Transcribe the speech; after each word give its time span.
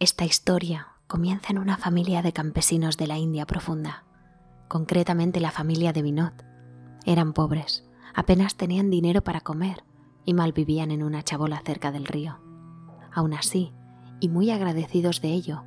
Esta 0.00 0.24
historia 0.24 0.90
comienza 1.08 1.48
en 1.50 1.58
una 1.58 1.76
familia 1.76 2.22
de 2.22 2.32
campesinos 2.32 2.96
de 2.98 3.08
la 3.08 3.18
India 3.18 3.46
profunda, 3.46 4.04
concretamente 4.68 5.40
la 5.40 5.50
familia 5.50 5.92
de 5.92 6.02
Vinod. 6.02 6.34
Eran 7.04 7.32
pobres, 7.32 7.84
apenas 8.14 8.56
tenían 8.56 8.90
dinero 8.90 9.24
para 9.24 9.40
comer 9.40 9.82
y 10.24 10.34
malvivían 10.34 10.92
en 10.92 11.02
una 11.02 11.24
chabola 11.24 11.60
cerca 11.64 11.90
del 11.90 12.06
río. 12.06 12.38
Aún 13.12 13.34
así, 13.34 13.72
y 14.20 14.28
muy 14.28 14.52
agradecidos 14.52 15.20
de 15.20 15.30
ello, 15.30 15.64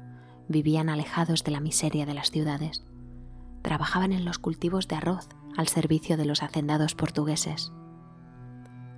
vivían 0.47 0.87
alejados 0.87 1.43
de 1.43 1.51
la 1.51 1.59
miseria 1.59 2.05
de 2.05 2.13
las 2.13 2.31
ciudades. 2.31 2.85
Trabajaban 3.63 4.13
en 4.13 4.23
los 4.23 4.39
cultivos 4.39 4.87
de 4.87 4.95
arroz 4.95 5.27
al 5.57 5.67
servicio 5.67 6.15
de 6.15 6.23
los 6.23 6.41
hacendados 6.41 6.95
portugueses. 6.95 7.73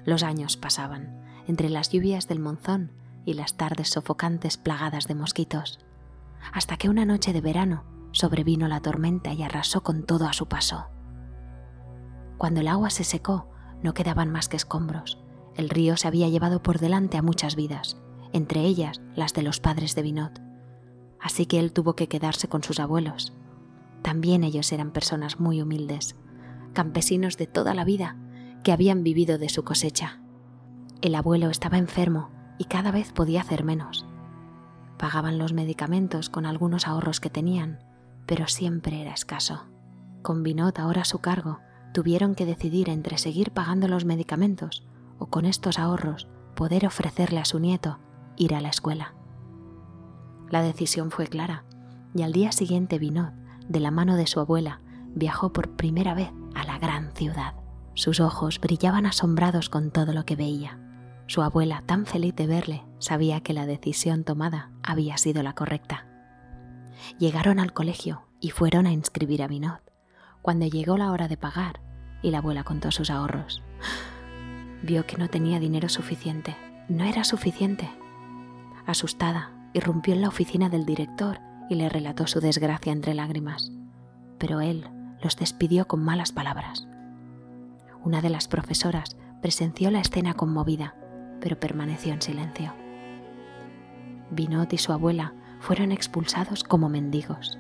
Los 0.06 0.22
años 0.22 0.58
pasaban, 0.58 1.24
entre 1.48 1.72
las 1.72 1.90
lluvias 1.90 2.28
del 2.28 2.40
monzón 2.40 2.92
y 3.26 3.34
las 3.34 3.56
tardes 3.56 3.90
sofocantes 3.90 4.58
plagadas 4.58 5.08
de 5.08 5.16
mosquitos, 5.16 5.80
hasta 6.52 6.78
que 6.78 6.90
una 6.90 7.06
noche 7.06 7.34
de 7.34 7.42
verano 7.42 7.84
sobrevino 8.12 8.68
la 8.68 8.82
tormenta 8.82 9.34
y 9.34 9.44
arrasó 9.44 9.82
con 9.82 10.04
todo 10.04 10.28
a 10.28 10.34
su 10.34 10.48
paso. 10.48 10.88
Cuando 12.38 12.62
el 12.62 12.68
agua 12.68 12.90
se 12.90 13.04
secó, 13.04 13.50
no 13.82 13.94
quedaban 13.94 14.32
más 14.32 14.50
que 14.50 14.58
escombros. 14.58 15.20
El 15.56 15.70
río 15.70 15.98
se 15.98 16.08
había 16.08 16.30
llevado 16.30 16.62
por 16.64 16.80
delante 16.80 17.18
a 17.18 17.22
muchas 17.22 17.56
vidas, 17.56 17.98
entre 18.32 18.62
ellas 18.62 19.02
las 19.16 19.34
de 19.34 19.44
los 19.44 19.60
padres 19.60 19.96
de 19.96 20.02
Vinod. 20.02 20.32
Así 21.20 21.46
que 21.46 21.60
él 21.60 21.74
tuvo 21.74 21.96
que 21.96 22.08
quedarse 22.08 22.48
con 22.48 22.64
sus 22.64 22.80
abuelos. 22.80 23.34
También 24.02 24.44
ellos 24.44 24.72
eran 24.72 24.92
personas 24.92 25.40
muy 25.40 25.62
humildes, 25.62 26.16
campesinos 26.74 27.38
de 27.38 27.48
toda 27.48 27.74
la 27.74 27.86
vida 27.86 28.18
que 28.64 28.72
habían 28.72 29.04
vivido 29.04 29.38
de 29.38 29.50
su 29.50 29.64
cosecha. 29.64 30.20
El 31.02 31.16
abuelo 31.16 31.50
estaba 31.50 31.78
enfermo 31.78 32.30
y 32.64 32.66
cada 32.66 32.92
vez 32.92 33.12
podía 33.12 33.42
hacer 33.42 33.66
menos. 33.66 34.06
Pagaban 34.98 35.38
los 35.38 35.52
medicamentos 35.52 36.30
con 36.30 36.46
algunos 36.46 36.88
ahorros 36.88 37.20
que 37.20 37.30
tenían, 37.30 37.80
pero 38.26 38.48
siempre 38.48 39.02
era 39.02 39.14
escaso. 39.14 39.66
Con 40.22 40.44
Vinod 40.44 40.80
ahora 40.80 41.02
a 41.02 41.06
su 41.06 41.20
cargo, 41.20 41.60
tuvieron 41.94 42.36
que 42.36 42.46
decidir 42.46 42.88
entre 42.88 43.18
seguir 43.18 43.52
pagando 43.52 43.90
los 43.90 44.06
medicamentos 44.06 44.88
o 45.20 45.26
con 45.26 45.46
estos 45.46 45.78
ahorros 45.78 46.30
poder 46.56 46.86
ofrecerle 46.86 47.42
a 47.42 47.46
su 47.46 47.60
nieto 47.60 48.00
ir 48.38 48.56
a 48.56 48.62
la 48.62 48.70
escuela. 48.70 49.14
La 50.50 50.62
decisión 50.62 51.12
fue 51.12 51.28
clara 51.28 51.66
y 52.16 52.22
al 52.22 52.32
día 52.32 52.54
siguiente 52.54 52.98
Vinod, 52.98 53.34
de 53.68 53.82
la 53.82 53.92
mano 53.92 54.16
de 54.16 54.26
su 54.26 54.40
abuela, 54.40 54.80
viajó 55.14 55.52
por 55.52 55.76
primera 55.76 56.14
vez 56.14 56.32
a 56.56 56.64
la 56.64 56.80
gran 56.80 57.12
ciudad. 57.14 57.56
Sus 57.94 58.22
ojos 58.22 58.62
brillaban 58.62 59.06
asombrados 59.06 59.68
con 59.70 59.92
todo 59.92 60.14
lo 60.14 60.24
que 60.24 60.38
veía. 60.38 60.83
Su 61.28 61.42
abuela, 61.42 61.84
tan 61.86 62.06
feliz 62.06 62.36
de 62.36 62.48
verle, 62.48 62.84
sabía 63.00 63.42
que 63.42 63.54
la 63.54 63.66
decisión 63.66 64.24
tomada 64.24 64.72
había 64.84 65.18
sido 65.18 65.42
la 65.42 65.54
correcta. 65.54 66.06
Llegaron 67.18 67.60
al 67.60 67.74
colegio 67.74 68.28
y 68.40 68.50
fueron 68.50 68.86
a 68.86 68.92
inscribir 68.92 69.42
a 69.42 69.48
Vinod. 69.48 69.80
Cuando 70.42 70.68
llegó 70.68 70.98
la 70.98 71.12
hora 71.12 71.28
de 71.28 71.38
pagar 71.38 71.80
y 72.22 72.32
la 72.32 72.40
abuela 72.40 72.64
contó 72.64 72.92
sus 72.92 73.10
ahorros, 73.10 73.64
vio 74.84 75.06
que 75.06 75.18
no 75.18 75.30
tenía 75.30 75.60
dinero 75.60 75.88
suficiente. 75.90 76.56
No 76.90 77.06
era 77.06 77.24
suficiente. 77.24 77.90
Asustada, 78.86 79.52
irrumpió 79.74 80.14
en 80.14 80.22
la 80.22 80.28
oficina 80.28 80.68
del 80.68 80.86
director 80.86 81.40
y 81.70 81.76
le 81.76 81.88
relató 81.88 82.28
su 82.28 82.42
desgracia 82.42 82.92
entre 82.92 83.14
lágrimas. 83.14 83.72
Pero 84.38 84.60
él 84.60 84.90
los 85.22 85.38
despidió 85.38 85.88
con 85.88 86.04
malas 86.04 86.34
palabras. 86.34 86.86
Una 88.04 88.22
de 88.22 88.30
las 88.30 88.50
profesoras 88.50 89.16
presenció 89.42 89.90
la 89.90 90.02
escena 90.02 90.34
conmovida 90.34 90.96
pero 91.44 91.60
permaneció 91.60 92.14
en 92.14 92.22
silencio. 92.22 92.74
Vinod 94.32 94.72
y 94.72 94.78
su 94.78 94.94
abuela 94.94 95.34
fueron 95.60 95.92
expulsados 95.92 96.64
como 96.64 96.88
mendigos. 96.88 97.60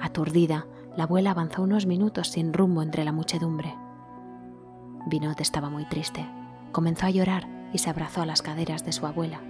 Aturdida, 0.00 0.66
la 0.96 1.04
abuela 1.04 1.32
avanzó 1.32 1.60
unos 1.60 1.84
minutos 1.84 2.28
sin 2.28 2.54
rumbo 2.54 2.80
entre 2.80 3.04
la 3.04 3.12
muchedumbre. 3.12 3.74
Vinod 5.06 5.38
estaba 5.38 5.68
muy 5.68 5.84
triste. 5.84 6.26
Comenzó 6.72 7.04
a 7.04 7.10
llorar 7.10 7.46
y 7.74 7.78
se 7.78 7.90
abrazó 7.90 8.22
a 8.22 8.26
las 8.26 8.40
caderas 8.40 8.86
de 8.86 8.92
su 8.92 9.04
abuela. 9.04 9.42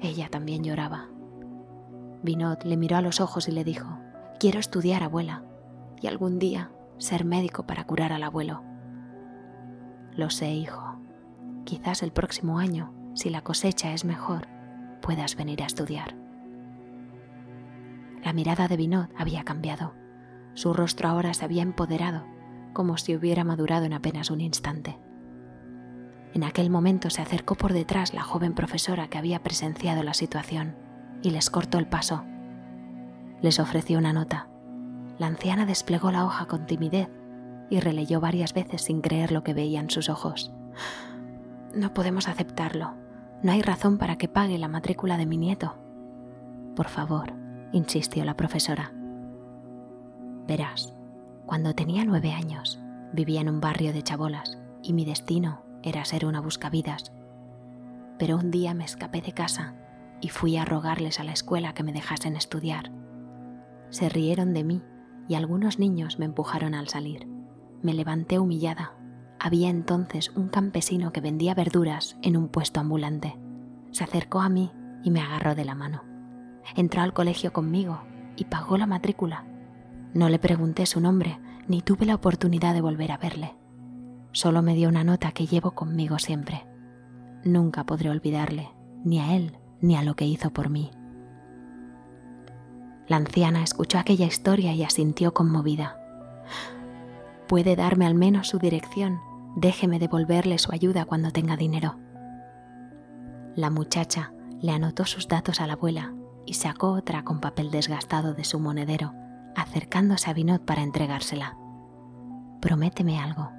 Ella 0.00 0.28
también 0.28 0.62
lloraba. 0.62 1.08
Vinod 2.22 2.62
le 2.62 2.76
miró 2.76 2.98
a 2.98 3.02
los 3.02 3.20
ojos 3.20 3.48
y 3.48 3.50
le 3.50 3.64
dijo, 3.64 3.98
Quiero 4.38 4.60
estudiar, 4.60 5.02
abuela, 5.02 5.42
y 6.00 6.06
algún 6.06 6.38
día 6.38 6.70
ser 6.98 7.24
médico 7.24 7.66
para 7.66 7.84
curar 7.84 8.12
al 8.12 8.22
abuelo. 8.22 8.62
Lo 10.14 10.30
sé, 10.30 10.52
hijo, 10.52 10.85
Quizás 11.66 12.04
el 12.04 12.12
próximo 12.12 12.60
año, 12.60 12.94
si 13.14 13.28
la 13.28 13.42
cosecha 13.42 13.92
es 13.92 14.04
mejor, 14.04 14.46
puedas 15.02 15.34
venir 15.34 15.64
a 15.64 15.66
estudiar. 15.66 16.14
La 18.24 18.32
mirada 18.32 18.68
de 18.68 18.76
Vinod 18.76 19.08
había 19.18 19.42
cambiado. 19.42 19.92
Su 20.54 20.72
rostro 20.72 21.08
ahora 21.08 21.34
se 21.34 21.44
había 21.44 21.64
empoderado, 21.64 22.24
como 22.72 22.96
si 22.98 23.16
hubiera 23.16 23.42
madurado 23.42 23.84
en 23.84 23.94
apenas 23.94 24.30
un 24.30 24.42
instante. 24.42 24.96
En 26.34 26.44
aquel 26.44 26.70
momento 26.70 27.10
se 27.10 27.20
acercó 27.20 27.56
por 27.56 27.72
detrás 27.72 28.14
la 28.14 28.22
joven 28.22 28.54
profesora 28.54 29.08
que 29.08 29.18
había 29.18 29.42
presenciado 29.42 30.04
la 30.04 30.14
situación 30.14 30.76
y 31.20 31.30
les 31.30 31.50
cortó 31.50 31.78
el 31.78 31.88
paso. 31.88 32.24
Les 33.42 33.58
ofreció 33.58 33.98
una 33.98 34.12
nota. 34.12 34.48
La 35.18 35.26
anciana 35.26 35.66
desplegó 35.66 36.12
la 36.12 36.26
hoja 36.26 36.46
con 36.46 36.66
timidez 36.66 37.08
y 37.70 37.80
releyó 37.80 38.20
varias 38.20 38.54
veces 38.54 38.82
sin 38.82 39.00
creer 39.00 39.32
lo 39.32 39.42
que 39.42 39.52
veía 39.52 39.80
en 39.80 39.90
sus 39.90 40.08
ojos. 40.08 40.52
No 41.74 41.92
podemos 41.92 42.28
aceptarlo. 42.28 42.94
No 43.42 43.52
hay 43.52 43.62
razón 43.62 43.98
para 43.98 44.16
que 44.16 44.28
pague 44.28 44.58
la 44.58 44.68
matrícula 44.68 45.16
de 45.18 45.26
mi 45.26 45.36
nieto. 45.36 45.76
Por 46.74 46.88
favor, 46.88 47.32
insistió 47.72 48.24
la 48.24 48.36
profesora. 48.36 48.92
Verás, 50.46 50.94
cuando 51.44 51.74
tenía 51.74 52.04
nueve 52.04 52.32
años, 52.32 52.80
vivía 53.12 53.40
en 53.40 53.48
un 53.48 53.60
barrio 53.60 53.92
de 53.92 54.02
chabolas 54.02 54.58
y 54.82 54.92
mi 54.92 55.04
destino 55.04 55.62
era 55.82 56.04
ser 56.04 56.24
una 56.24 56.40
buscavidas. 56.40 57.12
Pero 58.18 58.36
un 58.36 58.50
día 58.50 58.74
me 58.74 58.84
escapé 58.84 59.20
de 59.20 59.32
casa 59.32 59.74
y 60.20 60.28
fui 60.28 60.56
a 60.56 60.64
rogarles 60.64 61.20
a 61.20 61.24
la 61.24 61.32
escuela 61.32 61.74
que 61.74 61.82
me 61.82 61.92
dejasen 61.92 62.36
estudiar. 62.36 62.90
Se 63.90 64.08
rieron 64.08 64.54
de 64.54 64.64
mí 64.64 64.82
y 65.28 65.34
algunos 65.34 65.78
niños 65.78 66.18
me 66.18 66.24
empujaron 66.24 66.74
al 66.74 66.88
salir. 66.88 67.28
Me 67.82 67.94
levanté 67.94 68.38
humillada 68.38 68.92
había 69.46 69.70
entonces 69.70 70.30
un 70.34 70.48
campesino 70.48 71.12
que 71.12 71.20
vendía 71.20 71.54
verduras 71.54 72.16
en 72.22 72.36
un 72.36 72.48
puesto 72.48 72.80
ambulante. 72.80 73.38
Se 73.90 74.04
acercó 74.04 74.40
a 74.40 74.48
mí 74.48 74.70
y 75.02 75.10
me 75.10 75.20
agarró 75.20 75.54
de 75.54 75.64
la 75.64 75.74
mano. 75.74 76.02
Entró 76.74 77.02
al 77.02 77.12
colegio 77.12 77.52
conmigo 77.52 78.00
y 78.36 78.44
pagó 78.44 78.76
la 78.76 78.86
matrícula. 78.86 79.44
No 80.14 80.28
le 80.28 80.38
pregunté 80.38 80.86
su 80.86 81.00
nombre 81.00 81.38
ni 81.68 81.82
tuve 81.82 82.06
la 82.06 82.14
oportunidad 82.14 82.74
de 82.74 82.80
volver 82.80 83.12
a 83.12 83.18
verle. 83.18 83.54
Solo 84.32 84.62
me 84.62 84.74
dio 84.74 84.88
una 84.88 85.04
nota 85.04 85.32
que 85.32 85.46
llevo 85.46 85.72
conmigo 85.72 86.18
siempre. 86.18 86.66
Nunca 87.44 87.84
podré 87.84 88.10
olvidarle, 88.10 88.70
ni 89.04 89.20
a 89.20 89.34
él 89.34 89.58
ni 89.80 89.96
a 89.96 90.02
lo 90.02 90.14
que 90.14 90.26
hizo 90.26 90.50
por 90.50 90.68
mí. 90.68 90.90
La 93.08 93.16
anciana 93.16 93.62
escuchó 93.62 93.98
aquella 93.98 94.26
historia 94.26 94.72
y 94.72 94.82
asintió 94.82 95.32
conmovida. 95.32 95.98
Puede 97.46 97.76
darme 97.76 98.06
al 98.06 98.14
menos 98.14 98.48
su 98.48 98.58
dirección. 98.58 99.20
Déjeme 99.56 99.98
devolverle 99.98 100.58
su 100.58 100.70
ayuda 100.70 101.06
cuando 101.06 101.30
tenga 101.30 101.56
dinero. 101.56 101.96
La 103.54 103.70
muchacha 103.70 104.34
le 104.60 104.72
anotó 104.72 105.06
sus 105.06 105.28
datos 105.28 105.62
a 105.62 105.66
la 105.66 105.72
abuela 105.72 106.12
y 106.44 106.54
sacó 106.54 106.92
otra 106.92 107.24
con 107.24 107.40
papel 107.40 107.70
desgastado 107.70 108.34
de 108.34 108.44
su 108.44 108.60
monedero, 108.60 109.14
acercándose 109.56 110.28
a 110.30 110.34
Vinod 110.34 110.60
para 110.60 110.82
entregársela. 110.82 111.56
Prométeme 112.60 113.18
algo, 113.18 113.50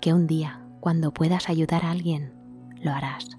que 0.00 0.14
un 0.14 0.26
día, 0.26 0.64
cuando 0.80 1.12
puedas 1.12 1.50
ayudar 1.50 1.84
a 1.84 1.90
alguien, 1.90 2.32
lo 2.80 2.90
harás. 2.90 3.38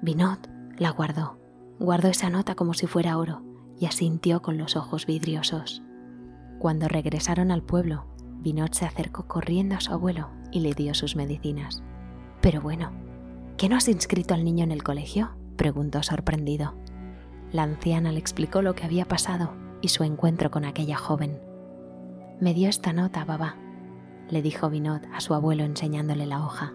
Vinod 0.00 0.38
la 0.78 0.90
guardó, 0.90 1.40
guardó 1.80 2.06
esa 2.06 2.30
nota 2.30 2.54
como 2.54 2.74
si 2.74 2.86
fuera 2.86 3.18
oro 3.18 3.42
y 3.80 3.86
asintió 3.86 4.42
con 4.42 4.58
los 4.58 4.76
ojos 4.76 5.06
vidriosos. 5.06 5.82
Cuando 6.60 6.86
regresaron 6.86 7.50
al 7.50 7.64
pueblo, 7.64 8.06
Vinod 8.44 8.72
se 8.72 8.84
acercó 8.84 9.26
corriendo 9.26 9.74
a 9.74 9.80
su 9.80 9.92
abuelo 9.94 10.28
y 10.52 10.60
le 10.60 10.74
dio 10.74 10.92
sus 10.92 11.16
medicinas. 11.16 11.82
Pero 12.42 12.60
bueno, 12.60 12.92
¿qué 13.56 13.70
no 13.70 13.76
has 13.76 13.88
inscrito 13.88 14.34
al 14.34 14.44
niño 14.44 14.64
en 14.64 14.70
el 14.70 14.82
colegio? 14.82 15.30
preguntó 15.56 16.02
sorprendido. 16.02 16.74
La 17.52 17.62
anciana 17.62 18.12
le 18.12 18.18
explicó 18.18 18.60
lo 18.60 18.74
que 18.74 18.84
había 18.84 19.06
pasado 19.06 19.54
y 19.80 19.88
su 19.88 20.04
encuentro 20.04 20.50
con 20.50 20.66
aquella 20.66 20.98
joven. 20.98 21.40
Me 22.38 22.52
dio 22.52 22.68
esta 22.68 22.92
nota, 22.92 23.24
babá, 23.24 23.56
le 24.28 24.42
dijo 24.42 24.68
Vinod 24.68 25.00
a 25.14 25.22
su 25.22 25.32
abuelo 25.32 25.64
enseñándole 25.64 26.26
la 26.26 26.44
hoja. 26.44 26.74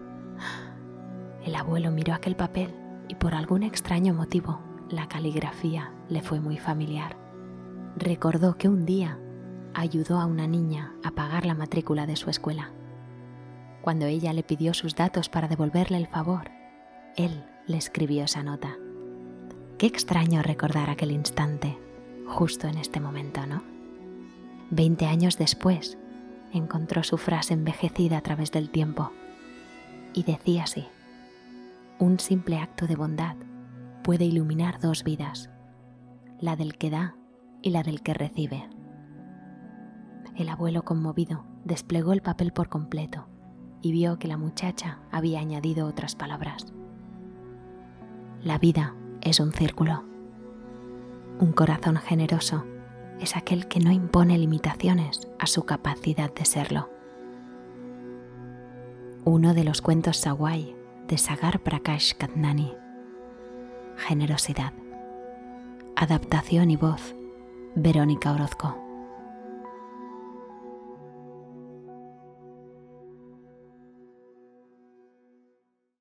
El 1.44 1.54
abuelo 1.54 1.92
miró 1.92 2.14
aquel 2.14 2.34
papel 2.34 2.74
y 3.06 3.14
por 3.14 3.34
algún 3.34 3.62
extraño 3.62 4.12
motivo 4.12 4.60
la 4.88 5.06
caligrafía 5.06 5.92
le 6.08 6.20
fue 6.20 6.40
muy 6.40 6.58
familiar. 6.58 7.16
Recordó 7.96 8.56
que 8.56 8.68
un 8.68 8.86
día 8.86 9.20
ayudó 9.74 10.18
a 10.18 10.26
una 10.26 10.46
niña 10.46 10.94
a 11.04 11.10
pagar 11.10 11.46
la 11.46 11.54
matrícula 11.54 12.06
de 12.06 12.16
su 12.16 12.30
escuela. 12.30 12.70
Cuando 13.82 14.06
ella 14.06 14.32
le 14.32 14.42
pidió 14.42 14.74
sus 14.74 14.94
datos 14.94 15.28
para 15.28 15.48
devolverle 15.48 15.96
el 15.96 16.06
favor, 16.06 16.50
él 17.16 17.44
le 17.66 17.76
escribió 17.76 18.24
esa 18.24 18.42
nota. 18.42 18.76
Qué 19.78 19.86
extraño 19.86 20.42
recordar 20.42 20.90
aquel 20.90 21.10
instante, 21.12 21.78
justo 22.26 22.68
en 22.68 22.76
este 22.78 23.00
momento, 23.00 23.46
¿no? 23.46 23.62
Veinte 24.70 25.06
años 25.06 25.38
después, 25.38 25.98
encontró 26.52 27.02
su 27.02 27.16
frase 27.16 27.54
envejecida 27.54 28.18
a 28.18 28.20
través 28.20 28.52
del 28.52 28.70
tiempo 28.70 29.12
y 30.12 30.24
decía 30.24 30.64
así, 30.64 30.86
un 31.98 32.18
simple 32.18 32.58
acto 32.58 32.86
de 32.86 32.96
bondad 32.96 33.36
puede 34.02 34.24
iluminar 34.24 34.80
dos 34.80 35.04
vidas, 35.04 35.50
la 36.40 36.56
del 36.56 36.76
que 36.76 36.90
da 36.90 37.14
y 37.62 37.70
la 37.70 37.82
del 37.82 38.02
que 38.02 38.14
recibe. 38.14 38.68
El 40.36 40.48
abuelo 40.48 40.84
conmovido 40.84 41.44
desplegó 41.64 42.12
el 42.12 42.22
papel 42.22 42.52
por 42.52 42.68
completo 42.68 43.26
y 43.82 43.92
vio 43.92 44.18
que 44.18 44.28
la 44.28 44.36
muchacha 44.36 44.98
había 45.10 45.40
añadido 45.40 45.86
otras 45.86 46.14
palabras. 46.14 46.72
La 48.42 48.58
vida 48.58 48.94
es 49.20 49.40
un 49.40 49.52
círculo. 49.52 50.04
Un 51.40 51.52
corazón 51.52 51.96
generoso 51.96 52.64
es 53.20 53.36
aquel 53.36 53.68
que 53.68 53.80
no 53.80 53.92
impone 53.92 54.38
limitaciones 54.38 55.28
a 55.38 55.46
su 55.46 55.64
capacidad 55.64 56.32
de 56.32 56.44
serlo. 56.44 56.90
Uno 59.24 59.52
de 59.52 59.64
los 59.64 59.82
cuentos 59.82 60.16
Sawai 60.16 60.74
de 61.06 61.18
Sagar 61.18 61.60
Prakash 61.60 62.14
Kadnani. 62.14 62.72
Generosidad. 63.96 64.72
Adaptación 65.96 66.70
y 66.70 66.76
voz. 66.76 67.14
Verónica 67.74 68.32
Orozco. 68.32 68.89